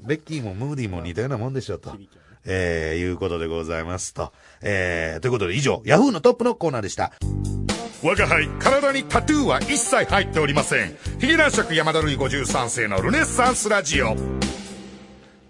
[0.00, 1.96] ベッキーもムーディーも似たようなもんでしょうと。
[2.44, 4.32] えー、いうことでございますと。
[4.62, 7.12] えー、ということで以上、ヤフーのトップのコーナーでした。
[8.02, 14.14] 我が輩体にタトゥーは一切入っておりませんヒゲ男爵山田るい53世のルネッサンスラジオ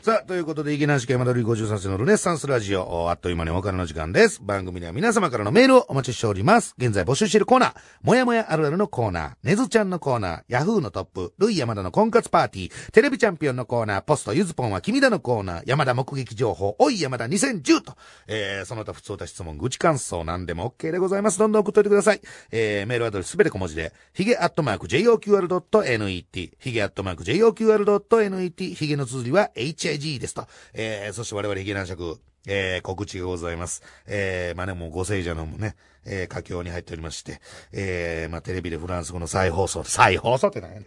[0.00, 4.40] さあ、ということで、池南市山田るい53世のルネッサンスラジオ、あっという間にお別れの時間です。
[4.40, 6.76] 番組では皆様からのメールをお待ちしております。
[6.78, 17.94] 現在募集しているコーナー、もやもやあるあるのコーナー、ねずちゃんのコーナー、ヤフーのトップ、ルイ山田の婚活パーティー、テレビチャンピオンのコーナー、ポストゆずぽんは君だのコーナー、山田目撃情報、おい山田2010と、
[18.28, 21.40] えー、その他普通た質問、愚痴感想、何でも OK でございます。
[21.40, 22.20] どんどん送っといてください。
[22.52, 30.46] えー、メールアドレスすべて小文字で、ヒゲアットマーク JOQR.net、ヒゲアットマーク JOQR.net、ヒゲの綴りは h HIG ですと。
[30.74, 33.82] えー、そして我々ヒゲ男爵、えー、告知がございます。
[34.06, 37.40] えー、まあね、もうご聖者のもね、えー、佳境に入っておりまして、
[37.72, 40.86] えー、まあテレビでフランス語の再放送、再放送って何やね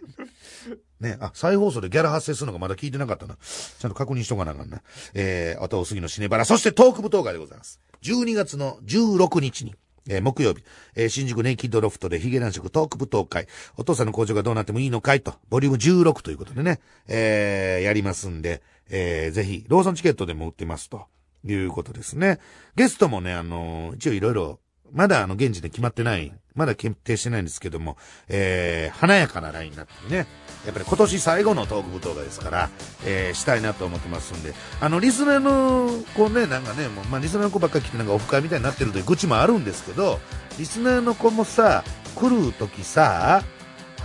[1.00, 3.36] ね、あ、再放送でギャラ発生するのがまだ聞いてなかったな。
[3.36, 4.82] ちゃんと確認しとかなあかんな。
[5.14, 7.80] えー、あとお杉のシネバラ、そしてトーク舞踏会でございます。
[8.02, 9.74] 12月の16日に、
[10.08, 18.62] えー木曜日、えー新宿ネイキッドロフトでヒゲ男爵トーク舞踏会、お父さんの工場がどうなってもいいのかいと、ボリューム16ということでね、えーやりますんで、
[18.92, 21.06] えーぜひ、ローソンチケットでも売ってますと
[21.44, 22.38] いうことですね。
[22.76, 24.60] ゲストもね、あのー一応いろいろ、
[24.92, 27.96] まだあの、現時で決まってない、まだ決定してないんですけども、
[28.28, 30.26] えー華やかなラインナップにね、
[30.66, 32.70] やっぱり今年最後のトーク舞踏会ですから、
[33.06, 40.20] えーしたいなと思ってますんで、あの、リスナーの子ね、なんかね、もう、まあ、リスナーの子ばっかり来てなんかオフ会みたいになってるという愚痴もあるんですけど、
[40.58, 41.82] リスナーの子もさ、
[42.14, 43.42] 来るときさ、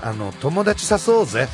[0.01, 1.49] あの、友達誘おうぜ。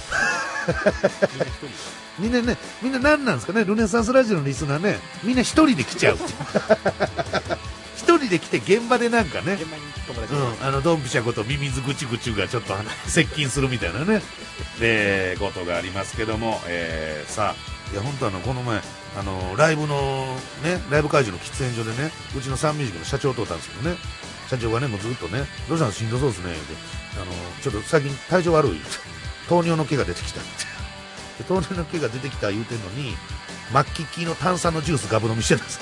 [2.20, 6.18] みんなね、みんな何なんですかね、ルネサンスラジオのリスナーね、みんな一人で来ちゃう。
[7.96, 9.58] 一人で来て現場でなんかね、
[10.32, 12.76] うん、あの、ドンピシャことミミズぐちぐちがちょっと
[13.08, 14.22] 接近するみたいなね、
[14.80, 18.82] で、ことがありますけども、えー、さあ、いや、本当あの、この前、
[19.18, 23.98] あの、ライブの、ね、ライブ会場の喫煙所でね、うちのサンミュージックの社長とおったんですけどね、
[24.50, 26.74] 社長がね、もうずっとね、どうしたのしんどそうですね、言うて
[27.16, 27.26] あの、
[27.62, 28.82] ちょっと最近体調悪い、
[29.48, 30.73] 糖尿の毛が出てきたって。
[31.38, 33.16] で糖尿の毛が出てきた言うてんのに、
[33.72, 35.80] 末期の炭酸のジュースガブ飲みしてたんです。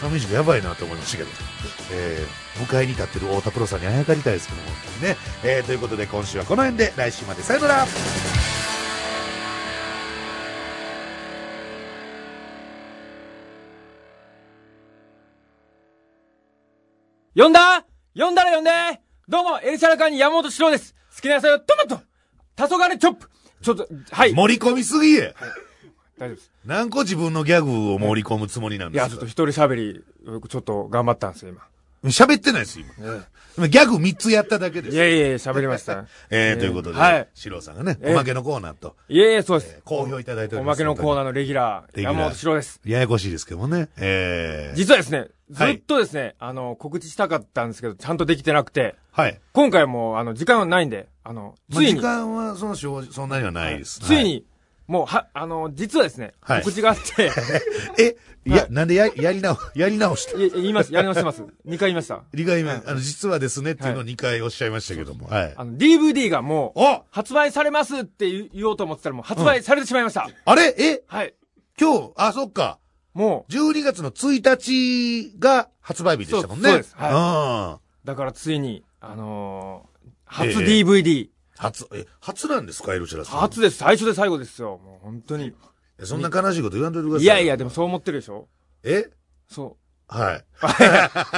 [0.00, 1.30] 寒い時期やばいなと思いましたけど。
[1.92, 5.16] えー、迎えに立ってる太田プロさんにあやかりたいですけど、本当にね。
[5.44, 7.86] えー、ということで今週はこの辺で、来週までさよなら
[17.34, 17.84] 呼んだ
[18.16, 18.70] 呼んだら呼んで
[19.28, 20.94] どうも、エルシャラカーニ山本史郎です。
[21.14, 22.02] 好きな野菜はトマト
[22.56, 23.28] 黄昏チョップ
[23.62, 24.34] ちょっと、はい。
[24.34, 25.32] 盛り込みすぎや。
[26.18, 26.50] 大丈夫です。
[26.64, 29.10] 何個自分のギャグを盛り込むつもりなんですか？
[29.10, 30.04] ちょっと一人喋り、
[30.48, 31.62] ちょっと頑張ったんですよ、今。
[32.10, 32.90] 喋ってないです、今。
[33.56, 34.94] 今ギャグ3つやっただけです。
[34.94, 36.04] いやいやいや、喋りました。
[36.28, 37.28] えー、ということで、はい。
[37.34, 39.80] シローさんがね、えーおまけのコーナーと、いやいや、そうです。
[39.84, 40.76] 好評いただいておおります。
[40.76, 42.80] まけのコーナーのレギュラー、山本史郎です。
[42.84, 43.88] ややこしいですけどもね。
[43.96, 49.40] えー、実はですね、ずはいっとですね、あの、告知したかったんですけど、ちゃんとできてなくて、はい。
[49.52, 54.00] 今回はもう、あの、時間はないんで、あの、ついに、間はそのそんなにはないです。
[54.00, 54.44] ついに、
[54.86, 57.34] もう、は、あの、実はですね、はい告知があって、は
[57.98, 58.02] い。
[58.02, 60.38] え、いや、なんでや、やり直、やり直した？
[60.38, 61.42] いや言います、やり直してます。
[61.42, 62.22] 2回言いました。
[62.34, 65.26] 2回目、あの、実はですねっていうのを2回おっしゃいましたけども。
[65.26, 65.54] はい。
[65.56, 70.28] あの、DVD がもう、お発売されますって言言おうと思ってたらもう発売されてしまいました。
[70.44, 70.74] あれ？
[70.78, 71.02] え？
[71.06, 71.34] はい。
[71.80, 72.78] 今日、あ、そっか。
[73.12, 76.64] も12月の1日が発売日でしたもんね。
[76.64, 81.35] そうそうですはいあう、だからついに、あのー初ええ DVD、あ。
[81.58, 83.40] 初、え、初なんですかエルシャラさん。
[83.40, 83.78] 初です。
[83.78, 84.78] 最初で最後ですよ。
[84.84, 85.54] もう本当に。
[85.98, 87.24] えそんな悲しいこと言わんといてください。
[87.24, 88.48] いやいや、でもそう思ってるでしょ
[88.82, 89.10] え？
[89.48, 89.76] そ
[90.08, 90.44] はい。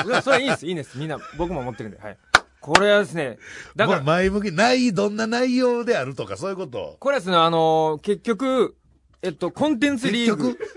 [0.04, 0.09] う。
[0.09, 0.98] いやそれはいいです、いいです。
[0.98, 1.98] みんな、僕も思ってるんで。
[1.98, 2.18] はい。
[2.61, 3.38] これはですね、
[3.76, 6.96] だかまあら、前向き、ない、どんな内容であるとか、そういうこと。
[6.98, 8.76] これはですね、あのー結局、
[9.22, 10.48] えっと、コンテンツリーグ。
[10.48, 10.68] 結局、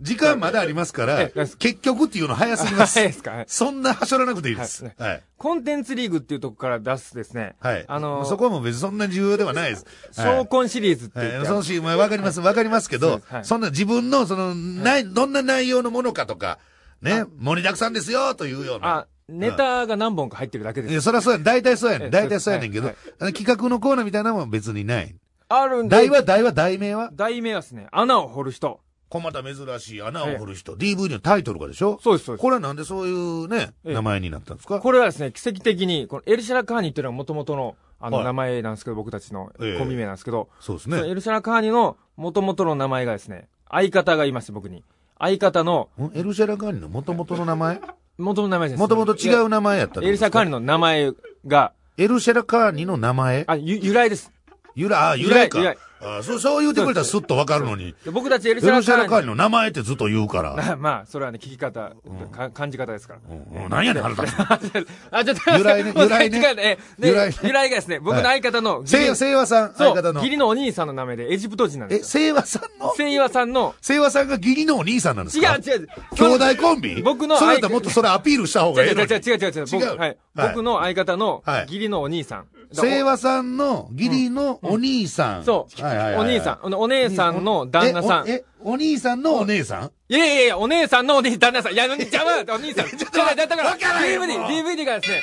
[0.00, 3.08] 時間まだありますからええ、結局っていうの早すぎます 早い。
[3.10, 3.30] ですか？
[3.32, 4.84] はいそんなはしょらなくていいです。
[4.84, 5.22] はいはい。
[5.36, 7.84] コンテンツリーグっていうとこから出すですね、はい。
[7.86, 9.86] あのーそこはもう別にそんな重要ではないです。
[10.12, 16.58] 証拠シリーズってって、そのし、まあ、わかります、わかりますけど、はいそんな自分の、その、ない、どんな内容のものかとか、
[17.02, 18.88] ね、盛りだくさんですよ、というような。
[19.00, 20.92] あ、ネタが何本か入ってるだけです。
[20.92, 21.44] いや、そりゃ そうやねん。
[21.44, 22.10] 大体そうやねええん。
[22.10, 22.90] 大体そうやねんけど、
[23.32, 25.14] 企画のコーナーみたいなのも別にない。
[25.48, 27.10] あるんで、題は、題は、題名は？
[27.12, 28.80] 題名はですね、穴を掘る人。
[29.10, 30.74] こまた珍しい穴を掘る人。
[30.76, 31.98] DVD のタイトルがでしょ？
[32.02, 32.42] そうです、そうです。
[32.42, 34.78] これはなんでそういうね、ええ名前になったんですか？
[34.80, 41.14] これはですね、奇跡的に、このエルシャラカーニっていうのはもともとの、あの、はい名前なんですけど、僕たちのええコンビ名なんですけど、そうですそのエね。
[41.14, 44.84] ルシャラカーニのもともとの名前がですね、相方がいまして、僕に。
[45.18, 46.10] 相方の、ん？
[46.14, 47.80] エルシャラカーニの元々の名前？
[48.16, 48.78] 元の名前です。
[48.78, 50.60] 元々違う名前やったエルシャラカーニの。
[50.60, 51.12] の名前
[51.46, 53.44] が、エルシャラカーニの名前？
[53.48, 54.30] あ、ゆ由来です。
[54.74, 55.58] 由来、あ、由来か。
[55.58, 57.94] 由来あそう、そう言うてくれたらスッとわかるのに。
[58.04, 59.26] で僕たちエルエシャラカーニカーニ。
[59.26, 60.54] の名前ってずっと言うから。
[60.56, 61.92] ま あまあ、それはね、聞き方、
[62.32, 63.20] か感じ方ですから。
[63.28, 64.86] うんうんなんやねん、腹立つ。
[65.10, 70.30] あ、ちょっと由来ね由来ね由来ね由来がですね、僕の相方の、せい、清和さん、そう相方の義。
[70.30, 72.22] 理のお兄さんの名前でエジプト人なんえ、ですよ。
[72.22, 72.94] 清和さんの？
[72.96, 75.88] 聖和さんの、清和さんが義理のお兄さんなんです違かう違う。
[76.16, 77.02] 兄弟コンビ？
[77.02, 78.96] 僕のそれだったらもっとそれアピールした方が違う違う。
[79.04, 79.66] 違う違う違う。
[79.70, 82.46] 僕違う僕の相方のはい義理のお兄さん。
[82.74, 85.44] 清和さんの義理のお兄さん。
[85.44, 85.82] そう。
[85.82, 86.74] はいはいはいはいお兄さん。
[86.74, 88.28] お姉さんの旦那さん。
[88.28, 89.90] いえ、お兄さんのお姉さん？
[90.08, 91.72] やいやいや、お姉さんのお兄旦那さん。
[91.72, 92.86] いや、邪魔だお兄さん。
[92.96, 95.22] ちょっと待って、だから、DVD、DVD がですね、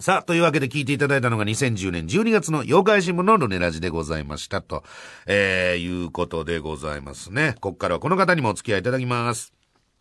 [0.00, 4.60] さあ、というわけで聞いていただいたのが2010年12月の妖怪新聞のルネラジでございました。
[4.60, 4.84] と、
[5.26, 7.54] えー、いうことでございますね。
[7.60, 9.54] ここからはこの方にもお付き合いいただきます。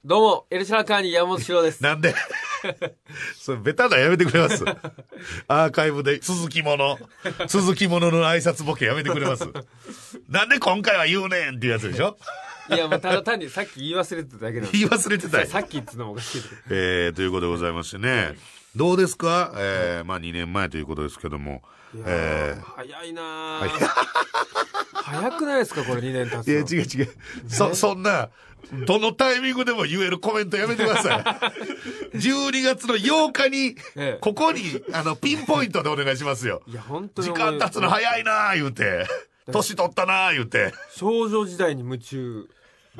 [0.05, 1.81] どうも、エルシャラカーニ山本史郎です。
[1.81, 2.13] なんで？
[3.39, 4.65] それ、ベタなやめてくれます
[5.47, 6.99] アーカイブで、続きもの、
[7.47, 9.47] 続きものの挨拶ボケやめてくれます
[10.27, 12.17] なんで今回は言うねんっていうやつでしょ？
[12.69, 15.47] いや、もうただ単にさっき言い忘れてただけなんで言い忘れてたよ。
[15.47, 16.55] さっきっつうのもおかしいけど。
[16.71, 18.35] えー、ということでございましてね。
[18.75, 19.53] どうですか？
[19.55, 21.61] えー、まあ2年前ということですけども。
[22.05, 23.69] え早いなぁ。
[24.93, 26.81] 早くないですかこれ2年経つー、いの。
[26.81, 27.15] や、違う違う。
[27.49, 28.29] そ、そんな、
[28.87, 31.23] どのタイミングでも言えるコメントやめてください。
[32.17, 34.61] 12月の8日にええ、ここに、
[34.93, 36.61] あの、ピンポイントでお願いしますよ。
[36.67, 37.33] いや、本当に時。
[37.33, 39.05] 間経つの早いなー言うて。
[39.51, 40.73] 年取ったなー言うて。
[40.95, 42.47] 少女時代に夢中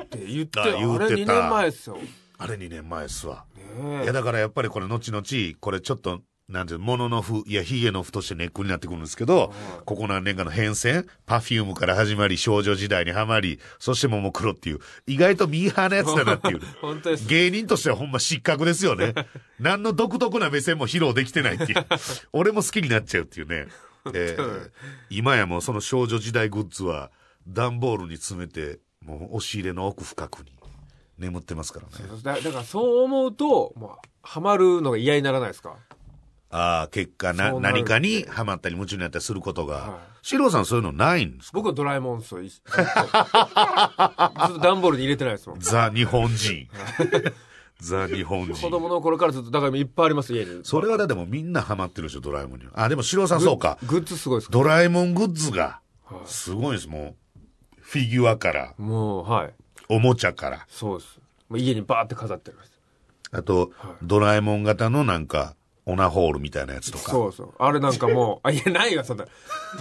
[0.02, 1.98] って言って、あれあ言うてた2年前ですよ。
[2.36, 3.44] あれ2年前っすわ。
[3.56, 3.62] ね
[4.00, 5.24] えいや、だからやっぱりこれ後々、
[5.60, 9.52] これちょっと、なんていうの、物の符、いや、髭の符としてネックになってくるんですけど、
[9.86, 16.60] ここ何年かの変遷、パフュームから始まり、少女時代にはまり、そしてももクロっていう、意外とミーハーなやつだなっていう。
[16.82, 17.26] 本当です。
[17.28, 19.14] 芸人としてはほんま失格ですよね。
[19.58, 21.86] 何の独特な目線も披露できてないっていう。
[22.34, 23.66] 俺も好きになっちゃうっていうね。
[24.12, 24.70] えー
[25.08, 27.10] 今やもうその少女時代グッズは、
[27.48, 30.52] 段ボールに詰めて、もう押し入れの奥深くに。
[31.16, 32.04] 眠ってますからね。
[32.24, 35.76] だだからそう思うと、もう、ハマるのが嫌にならないですか？
[36.56, 39.98] ああ、結果な、何かにハマったり夢中になったりすることがは。
[40.22, 41.58] シロさんそういうのないんですか？
[41.58, 42.42] 僕はドラえもんですよ。
[42.42, 45.58] い ずっと段ボールに入れてないですもん。
[45.60, 46.68] ザ・日本人。
[47.80, 48.70] ザ・日本子人。
[48.70, 50.60] 供の頃からずっと、だからいっぱいあります、家に。
[50.64, 52.72] それはだでもみんなハマってるでしょ、ドラえもんには。
[52.76, 53.78] あ、でもシロさんそうか。
[53.86, 54.52] グッズすごいですか？
[54.52, 57.40] ドラえもんグッズが、はいすごいです、もう。
[57.80, 59.54] フィギュアから、もう、はい。
[59.88, 60.64] おもちゃから。
[60.68, 61.20] そうです。
[61.48, 62.72] もう家にバーって飾ってあります。
[63.32, 65.54] あと、ドラえもん型のなんか、
[65.86, 67.10] オナホールみたいなやつとか。
[67.10, 67.54] そうそう。
[67.58, 69.26] あれなんかもう、 あ、いや、ないわ、そんな。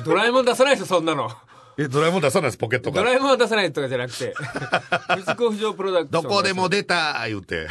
[0.06, 1.32] ドラえもん出さないですよ、そんなの。
[1.78, 3.16] え、ドラえもん出さないです、ポケットかドラら。
[3.16, 4.34] えもんは出さないとかじゃなくて、
[5.16, 6.24] 藤子不二雄プロダクション。
[6.24, 7.68] どこでも出た言うて。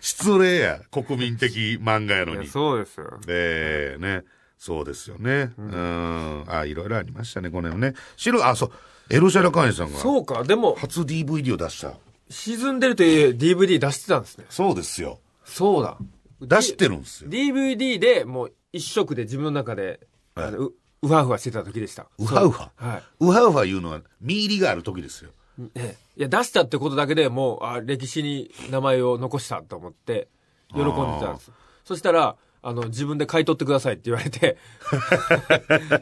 [0.00, 2.48] 失礼や、国民的漫画やのに。
[2.48, 3.18] そうですよ。
[3.28, 4.24] ええね。
[4.58, 5.52] そうですよね。
[5.58, 6.44] うん。
[6.48, 7.94] あ、いろいろありましたね、この辺ね。
[8.16, 8.72] 白、あ、そう。
[9.10, 11.92] エロシャラカーニさんがそうか、でも、初 DVD を出した。
[12.34, 14.46] 沈んでるという DVD 出してたんですね。
[14.50, 15.20] そうですよ。
[15.44, 15.96] そうだ。
[16.40, 17.30] 出してるんですよ。
[17.30, 20.00] DVD でもう一色で自分の中で、
[20.34, 22.08] はいううわうわしてた時でした。
[22.18, 22.72] ウハウハ？
[22.76, 25.30] はウハウハ言うのは、見入りがある時ですよ。
[25.60, 25.62] い。
[25.76, 30.28] ええいや、出したってことだけでもう、あ、歴史に名前を残したと思って、
[30.72, 31.52] 喜んでたんです。
[31.84, 34.56] そしたら、あの、自分で買い取ってくださいって言われて、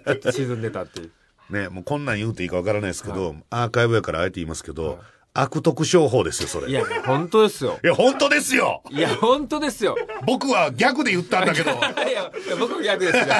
[0.06, 1.10] ちょっと沈んでたっていう。
[1.50, 5.00] ね、もうこんなん言うていいかわからないですけど、アーカイブやからあえて言いますけど、
[5.34, 6.68] 悪徳商法ですよ、それ。
[6.68, 7.78] いや、いや、本当ですよ。
[7.96, 9.96] 本当ですよいや、本当ですよ。
[10.26, 11.70] 僕は逆で言ったんだけど。
[11.72, 13.24] いや、いや僕も逆ですよ。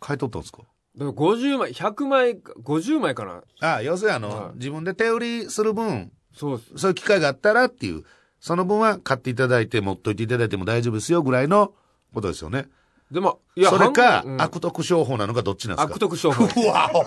[0.00, 0.62] 買い取ったんですか？
[0.96, 3.42] でも50枚、100枚か、50枚かな。
[3.60, 6.70] ああ、要するにあの、はい自分で手売りする分、そうです。
[6.76, 8.04] そういう機会があったらっていう、
[8.40, 11.74] その分は買っていただいて、持っといていただいても大丈夫ですよぐらいの
[12.14, 12.66] ことですよね。
[13.10, 15.94] でも、いや、それか、半分うん悪徳商法なのかどっちなんですか？
[15.94, 16.44] 悪徳商法。
[16.60, 17.04] うわお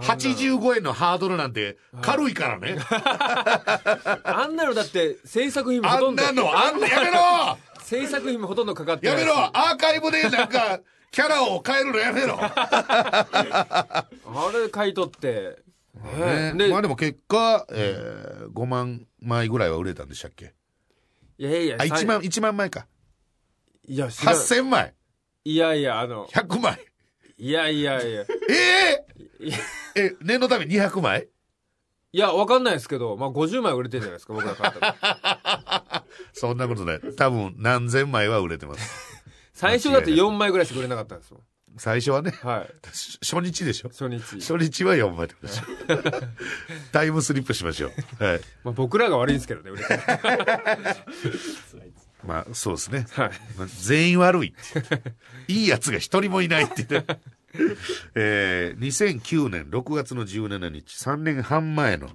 [0.00, 2.76] 85円のハードルなんて軽いからね。
[4.24, 7.18] あんなのだって制作費もほとんどあんなの、あんな、やめろ
[7.82, 12.36] 制作費もほとんどかかってやめろアーカイブでなんか、キャラを変えるのやめろ。
[12.40, 14.06] あ
[14.52, 15.62] れ買い取って
[16.56, 20.54] ねまあでも結果、えー、5万枚ぐらいは売れたんでしたっけ？
[21.38, 22.86] いやいやあ、1さ万、1万枚か。
[23.86, 24.94] いや知らん8000枚。
[25.44, 26.78] いやいやあの100枚。
[27.38, 28.22] いやいやいや。
[28.22, 28.24] え
[29.40, 29.56] えいや
[29.96, 31.28] え、念のため200枚？
[32.12, 37.00] いやわかんないですけどまあ50枚売れてるじゃないですか僕ら買ったら そんなことない。
[37.16, 39.24] 多分何千枚は売れてます。
[39.52, 41.42] 最初だって4枚ぐらいしか売れなかったんですもん。
[41.76, 42.96] 最初はね、はい。
[42.96, 43.88] し初日でしょ？
[43.88, 45.64] 初日、初日は4枚でしょ？
[46.92, 48.24] タイムスリップしましょう。
[48.24, 48.40] はい。
[48.62, 49.96] まあ、僕らが悪いんですけどね売れて
[52.26, 53.06] まあ、そうですね。
[53.12, 54.54] はいまあ全員悪い。
[55.48, 57.18] いい奴が一人もいないって言って。
[58.14, 62.10] えー、2009年6月の17日、3年半前の、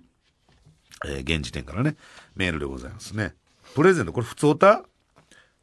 [1.06, 1.96] えー現時点からね、
[2.36, 3.34] メールでございますね。
[3.76, 4.84] プレゼント、これ普通歌？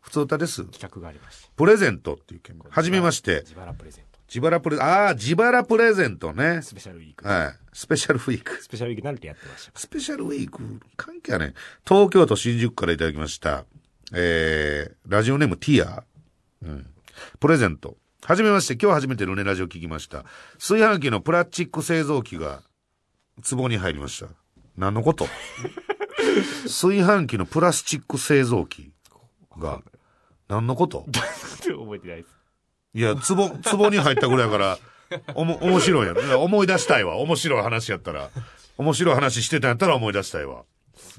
[0.00, 0.64] 普通歌です。
[0.66, 1.50] 企画がありまして。
[1.56, 2.56] プレゼントっていう件。
[2.58, 3.42] はじめまして。
[3.44, 4.18] 自腹プレゼント。
[4.32, 6.60] 自腹プレ、ああ、自腹プレゼントね。
[6.62, 7.26] スペシャルウィーク。
[7.26, 7.54] はい。
[7.72, 8.62] スペシャルウィーク。
[8.62, 9.72] スペシャルウィークになるとやってました。
[9.78, 11.54] スペシャルウィーク、関係はね、
[11.86, 13.64] 東京都新宿からいただきました。
[14.12, 16.04] えー、ラジオネームティア。
[16.62, 16.86] うん。
[17.40, 17.96] プレゼント。
[18.24, 20.24] はじめまして、今日初めてルネラジオ聞きました。
[20.58, 22.62] 炊飯器のプラスチック製造機が、
[23.48, 24.30] 壺に入りました。
[24.76, 25.26] 何のこと？
[26.64, 28.90] 炊飯器のプラスチック製造機
[29.58, 29.82] が、
[30.48, 31.06] 何のこと？
[31.08, 32.28] 覚えてないです。
[32.94, 34.78] いや、壺、壺に入ったぐらいやから、
[35.34, 36.22] おも、面白いやろ。
[36.24, 37.16] いや思い出したいわ。
[37.18, 38.30] 面白い話やったら。
[38.78, 40.64] 面白い話してたんやったら思い出したいわ。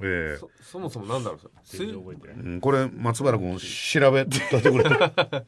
[0.04, 1.52] ええそそもそもなんだろうそれ
[1.86, 2.38] 全然覚えてない。
[2.38, 4.84] うんこれ、松原君、調べといてくれ。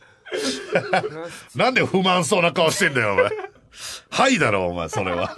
[1.56, 3.30] なんで不満そうな顔してんだよ、お前。
[4.10, 5.36] はいだろ、お前、それは。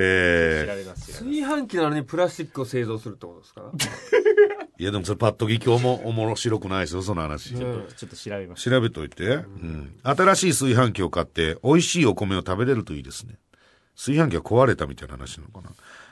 [0.00, 1.06] え調べます。
[1.18, 3.62] 調べ炊飯器なのにプラスチックを製造するってことですか？
[4.78, 7.54] え いや、でもそれパッと聞きおも、おもろ白くないですよ、その話。
[7.54, 8.70] ますちょっと調べました。
[8.70, 9.96] 調べといて、うん。
[10.02, 13.38] 新しい炊飯器を買って、美味しいお米を食べれるといいですね。
[13.96, 15.70] 炊飯器が壊れたみたいな話なのかな。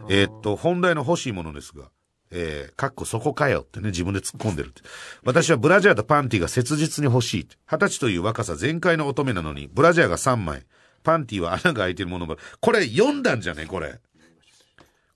[0.09, 1.91] えーっと、本題の欲しいものですが、
[2.33, 4.83] えー、かっこそこかよってね、自分で突っ込んでるって。
[5.24, 7.49] 私はブラジャーとパンティが切実に欲しい。
[7.70, 10.64] 二十歳という若さ全開の乙女なのに、ブラジャーが3枚、
[11.03, 14.01] パンティは穴が開いてるものば、これ読んだんじゃねこれ。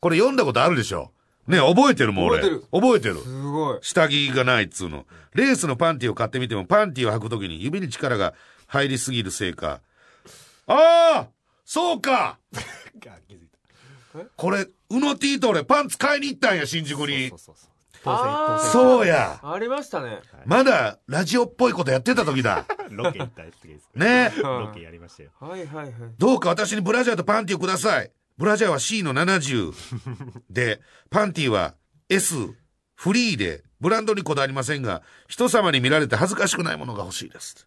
[0.00, 1.10] これ読んだことあるでしょ
[1.48, 2.40] ね、覚えてるもん俺。
[2.40, 3.16] 覚えてる覚えてる。
[3.16, 5.06] すごい下着がないっつうの。
[5.34, 8.34] レースのパンティを買ってみても、パンティを履くときに指に力が
[8.66, 9.80] 入りすぎるせいか。
[10.66, 11.28] ああ
[11.64, 12.38] そうか。
[14.36, 17.38] これ、うの T と俺パンツ買いに行ったんや、新宿にそう。
[17.38, 17.70] そうそう。
[18.04, 18.70] 当選、当選。
[18.70, 20.20] そうやありましたね。
[20.44, 22.64] まだラジオっぽいことやってた時だ。
[22.90, 23.90] ロケ行った時です。
[23.94, 25.30] ねロケやりましたよ。
[25.40, 25.92] はいはいはい。
[26.18, 28.10] どうか私にブラジャーとパンティをください。
[28.38, 29.72] ブラジャーは C の70。
[30.50, 31.74] で、パンティは
[32.08, 32.34] S、
[32.94, 37.66] フリーで、ブランドにこだわりませんが、人様に見られて恥ずかしくないものが欲しいです。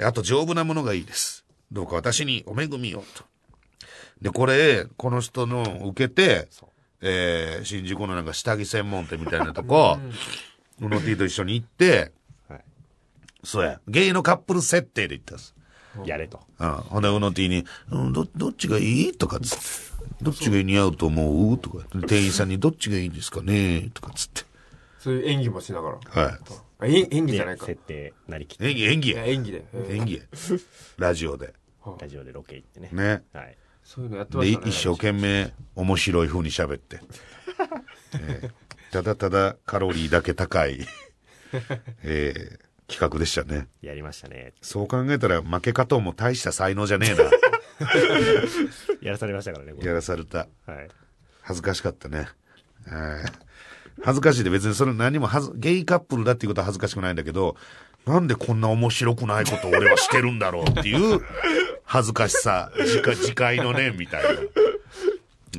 [0.00, 1.44] あと丈夫なものがいいです。
[1.70, 3.24] どうか私にお恵みをと。
[4.20, 6.48] で、これ、この人の受けて、
[7.00, 9.98] えー、新宿のなんか下着専門店みたいなとこ、
[10.80, 12.12] うの T と一緒に行って、
[12.48, 12.64] はい。
[13.44, 15.54] そうや、ゲイのカップル設定で行ったんです。
[16.04, 16.40] やれと。
[16.58, 16.70] うん。
[16.72, 19.88] ほんで、うの T に、うん、ど、どっちがいいとかっつって。
[20.20, 21.58] どっちが似合うと思う？
[21.58, 21.84] とか。
[22.08, 23.90] 店員さんにどっちがいいですかね？
[23.94, 24.42] とかっつって。
[24.98, 25.98] そういう演技もしながら。
[26.22, 26.38] は
[26.80, 27.64] あ演演技じゃないか。
[27.66, 28.58] い設定なりきっい。
[28.58, 29.26] て、演技、演技や、や。
[29.26, 29.64] 演技で。
[29.74, 30.20] ええ演技や。
[30.96, 31.54] ラジオで。
[32.00, 32.90] ラジオでロケ行ってね。
[32.92, 33.22] ね。
[33.32, 33.56] はい。
[33.88, 34.68] そういうのやってまで、したね。
[34.70, 37.00] 一生懸命面白い風に喋って。
[38.20, 38.50] えー
[38.90, 40.86] ただただカロリーだけ高い、
[42.02, 43.68] えー企画でしたね。
[43.82, 44.54] やりましたね。
[44.62, 47.24] そう考えたら負け方も大した才能じゃねえな。
[49.02, 50.48] やらされましたからね、これやらされた。
[50.66, 50.88] はい。
[51.42, 52.28] 恥ずかしかったね。
[52.86, 53.48] はい
[54.02, 57.56] 恥ずかしいで別にそれ何もはず、ゲイカップルだっていうことは恥ずかしくないんだけど、
[58.06, 61.20] なんでこんな面白くないことを俺はしてるんだろうっていう
[61.90, 64.28] 恥ずかしさ、自家自戒の念みたいな、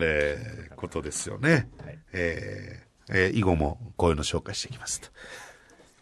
[0.01, 1.67] えーことですよね。
[1.83, 5.09] はいえーえー以後もこういうの紹介していきますと。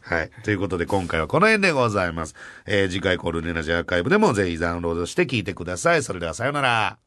[0.01, 0.29] はい。
[0.43, 2.35] ということで今回はこの辺でございます。
[2.65, 6.03] えー次回コールネラジアーカイブでもぜひダウンロードして聞いてください。
[6.03, 6.97] それではさようなら。